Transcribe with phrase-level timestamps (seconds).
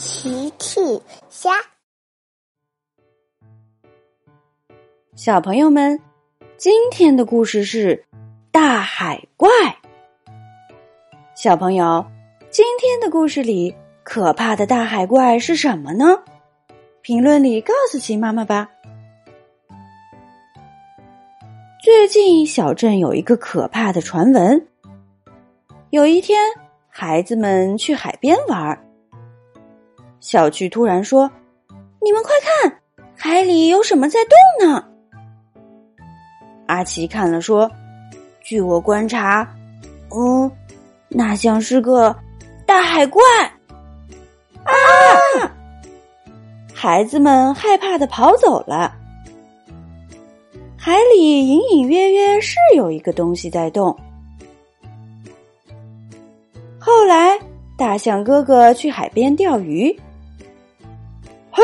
[0.00, 0.80] 奇趣
[1.28, 1.50] 虾，
[5.14, 6.00] 小朋友们，
[6.56, 8.06] 今天的故事是
[8.50, 9.50] 大海怪。
[11.34, 12.02] 小朋友，
[12.48, 16.22] 今天的故事里，可怕的大海怪是什么呢？
[17.02, 18.70] 评论里告诉奇妈妈吧。
[21.82, 24.66] 最近小镇有一个可怕的传闻。
[25.90, 26.40] 有一天，
[26.88, 28.86] 孩子们去海边玩。
[30.20, 31.30] 小趣突然说
[32.00, 32.80] ：“你们快看，
[33.16, 34.84] 海里有什么在动呢？”
[36.68, 37.68] 阿奇看了说
[38.40, 39.48] ：“据我观察，
[40.14, 40.50] 嗯，
[41.08, 42.14] 那像是个
[42.66, 43.22] 大海怪。”
[44.62, 44.72] 啊！
[46.74, 48.94] 孩子们害怕的跑走了。
[50.76, 53.98] 海里隐隐约约是有一个东西在动。
[56.78, 57.38] 后来，
[57.76, 59.98] 大象哥哥去海边钓鱼。
[61.50, 61.62] 嘿！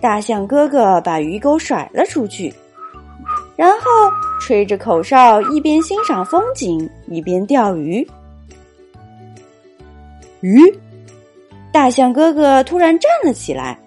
[0.00, 2.52] 大象哥哥把鱼钩甩了出去，
[3.56, 3.86] 然后
[4.40, 8.06] 吹着口哨，一边欣赏风景，一边钓鱼。
[10.40, 10.60] 鱼！
[11.72, 13.78] 大象哥哥突然站了起来，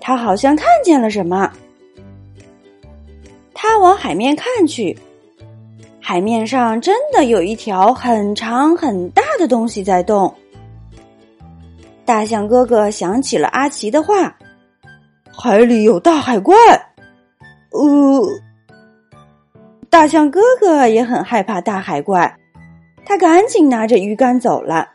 [0.00, 1.50] 他好像看见了什么。
[3.54, 4.98] 他往海面看去，
[6.00, 10.34] 海面上真的有一条很长很大的东西在动。
[12.08, 14.34] 大象哥哥想起了阿奇的话
[15.30, 16.56] ：“海里有大海怪。”
[17.70, 18.26] 呃，
[19.90, 22.34] 大象哥哥也很害怕大海怪，
[23.04, 24.88] 他赶紧拿着鱼竿走了。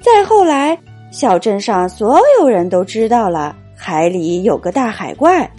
[0.00, 0.78] 再后来，
[1.10, 5.50] 小镇上所有人都知道了海里有个大海怪，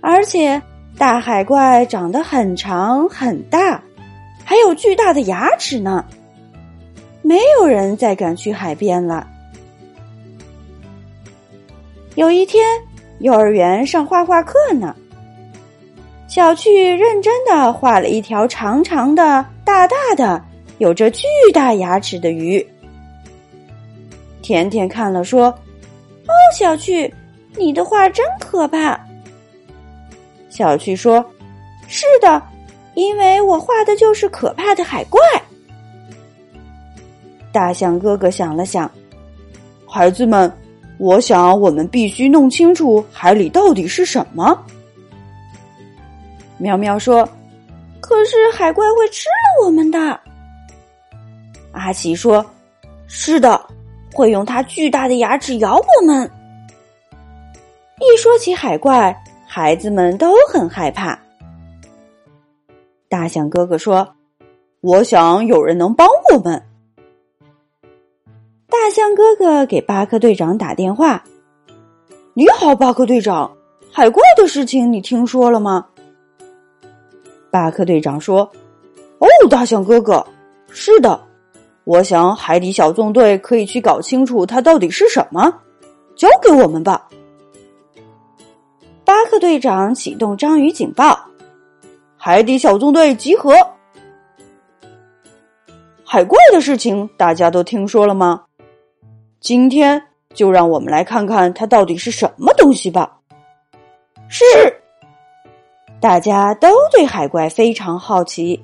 [0.00, 0.62] 而且
[0.96, 3.82] 大海怪长得很长很大，
[4.46, 6.02] 还有巨大的牙齿呢。
[7.28, 9.28] 没有人再敢去海边了。
[12.14, 12.64] 有一天，
[13.18, 14.96] 幼儿园上画画课呢，
[16.26, 20.42] 小趣认真的画了一条长长的、大大的、
[20.78, 22.66] 有着巨大牙齿的鱼。
[24.40, 25.48] 甜甜看了说
[26.26, 27.12] ：“哦，小趣，
[27.58, 28.98] 你的画真可怕。”
[30.48, 31.22] 小趣说
[31.88, 32.42] ：“是的，
[32.94, 35.20] 因为我画的就是可怕的海怪。”
[37.52, 38.90] 大象哥哥想了想，
[39.86, 40.52] 孩子们，
[40.98, 44.64] 我想我们必须弄清楚海里到底是什么。
[46.58, 47.28] 喵喵说
[48.00, 50.20] ：“可是海怪会吃了我们的。”
[51.72, 52.44] 阿奇说
[53.08, 53.60] ：“是的，
[54.12, 56.30] 会用它巨大的牙齿咬我们。”
[58.00, 59.16] 一说起海怪，
[59.46, 61.18] 孩子们都很害怕。
[63.08, 64.06] 大象哥哥说
[64.82, 66.62] ：“我想有人能帮我们。”
[68.80, 71.24] 大象哥哥给巴克队长打电话
[72.32, 73.50] ：“你好，巴克队长，
[73.92, 75.84] 海怪的事情你听说了吗？”
[77.50, 78.48] 巴克队长说
[79.18, 80.24] ：“哦，大象哥哥，
[80.70, 81.20] 是的，
[81.82, 85.52] 我想海底小纵队可以去搞清楚它到底是什么，
[86.14, 87.08] 交给我们吧。”
[89.04, 91.18] 巴克队长启动章鱼警报
[92.16, 93.52] ：“海底小纵队集合！”
[96.06, 98.44] 海怪的事情大家都听说了吗？
[99.40, 100.02] 今天
[100.34, 103.18] 就让我们来看看它到底是什么东西吧。
[104.28, 104.44] 是，
[106.00, 108.62] 大家都对海怪非常好奇。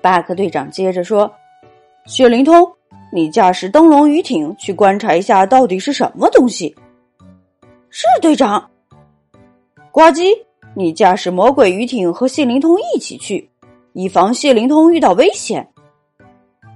[0.00, 1.30] 巴克队长接着说
[2.06, 2.66] ：“谢灵通，
[3.12, 6.74] 你驾驶灯笼鱼艇去观察一下，到底是什么东西。”
[7.90, 8.70] 是队长。
[9.90, 10.30] 呱唧，
[10.74, 13.50] 你驾驶魔鬼鱼艇和谢灵通一起去，
[13.92, 15.68] 以防谢灵通遇到危险。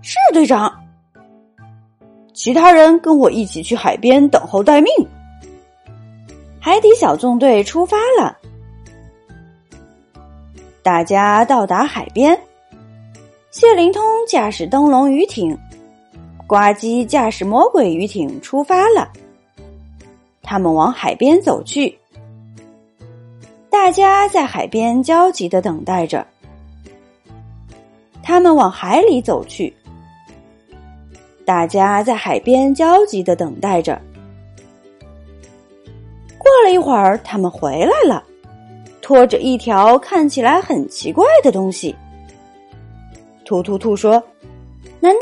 [0.03, 0.84] 是队长。
[2.35, 4.93] 其他人跟我一起去海边等候待命。
[6.61, 8.37] 海底小纵队出发了，
[10.83, 12.39] 大家到达海边。
[13.53, 15.57] 谢灵通驾驶灯笼鱼艇，
[16.49, 19.09] 呱唧驾驶魔鬼鱼艇出发了。
[20.43, 21.97] 他们往海边走去，
[23.71, 26.27] 大家在海边焦急的等待着。
[28.25, 29.73] 他们往海里走去。
[31.45, 34.01] 大家在海边焦急的等待着。
[36.39, 38.23] 过了一会儿，他们回来了，
[39.01, 41.95] 拖着一条看起来很奇怪的东西。
[43.45, 44.23] 兔兔兔说
[45.01, 45.21] ：“难道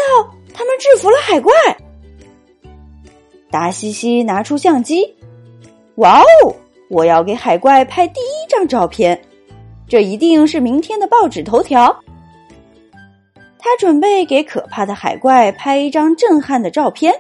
[0.54, 1.52] 他们制服了海怪？”
[3.50, 5.14] 达西西拿出相机，
[5.96, 6.54] 哇哦！
[6.88, 9.20] 我要给海怪拍第一张照片，
[9.88, 11.94] 这一定是明天的报纸头条。
[13.64, 17.14] 他准备给可怕的海怪拍一张震撼的照片。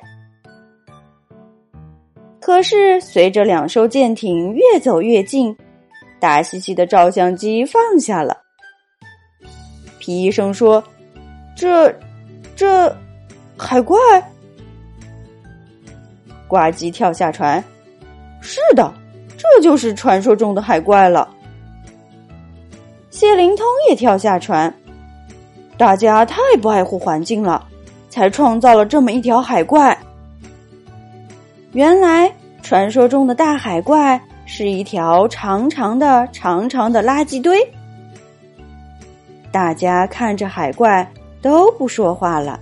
[2.40, 5.56] 可是，随着两艘舰艇越走越近，
[6.18, 8.36] 达西西的照相机放下了。
[10.00, 10.82] 皮医生说
[11.56, 11.94] ：“这，
[12.56, 12.92] 这，
[13.56, 13.96] 海怪。”
[16.48, 17.62] 呱唧跳下船
[18.42, 18.92] ：“是的，
[19.38, 21.32] 这就是传说中的海怪了。”
[23.10, 24.74] 谢灵通也跳下船。
[25.82, 27.66] 大家太不爱护环境了，
[28.08, 29.98] 才创造了这么一条海怪。
[31.72, 32.32] 原来，
[32.62, 37.58] 传说中的大海怪是一条长长的、长长的垃圾堆。
[39.50, 41.04] 大家看着海怪
[41.40, 42.60] 都不说话了。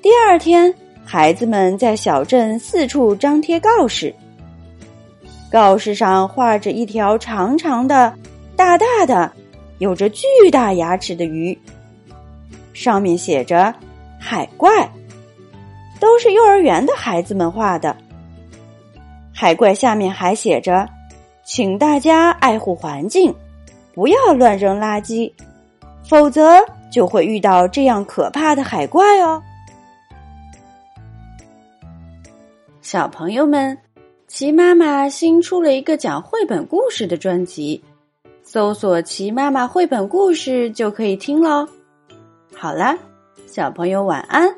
[0.00, 0.74] 第二天，
[1.04, 4.14] 孩子们在小镇四处张贴告示，
[5.52, 8.10] 告示上画着一条长长的、
[8.56, 9.30] 大大的。
[9.78, 11.56] 有着巨大牙齿的鱼，
[12.72, 13.72] 上面写着
[14.20, 14.88] “海怪”，
[16.00, 17.96] 都是幼儿园的孩子们画的。
[19.32, 20.88] 海怪下面还写着
[21.44, 23.32] ：“请大家爱护环境，
[23.94, 25.32] 不要乱扔垃圾，
[26.04, 26.58] 否则
[26.90, 29.40] 就会遇到这样可怕的海怪哦。”
[32.82, 33.76] 小朋友们，
[34.26, 37.82] 齐妈妈新出了一个讲绘本故事的专辑。
[38.50, 41.68] 搜索“齐妈妈绘本故事”就可以听喽。
[42.56, 42.96] 好啦，
[43.46, 44.48] 小朋友晚安，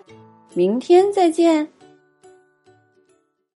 [0.55, 1.69] 明天再见。